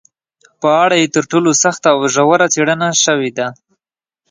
په 0.61 0.67
اړه 0.83 0.95
یې 1.01 1.07
تر 1.15 1.23
ټولو 1.31 1.49
سخته 1.63 1.87
او 1.93 2.01
ژوره 2.13 2.47
څېړنه 2.53 2.87
شوې 3.03 3.31
ده 3.37 3.47